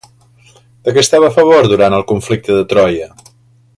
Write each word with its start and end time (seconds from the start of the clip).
De 0.87 0.93
què 0.95 1.03
estava 1.05 1.29
a 1.29 1.35
favor 1.35 1.69
durant 1.73 1.97
el 1.99 2.07
conflicte 2.13 2.57
de 2.61 2.65
Troia? 2.73 3.11